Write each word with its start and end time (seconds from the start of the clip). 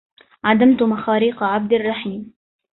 عدمت 0.43 0.81
مخاريق 0.83 1.43
عبد 1.43 1.73
الرحيم 1.73 2.33